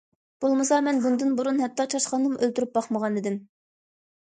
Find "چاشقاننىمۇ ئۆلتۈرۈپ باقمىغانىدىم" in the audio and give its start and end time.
1.93-3.39